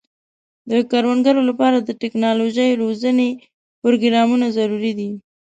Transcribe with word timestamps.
د 0.69 0.71
کروندګرو 0.91 1.41
لپاره 1.49 1.77
د 1.81 1.89
ټکنالوژۍ 2.01 2.69
روزنې 2.81 3.29
پروګرامونه 3.81 4.45
ضروري 4.57 4.91
دي. 4.99 5.09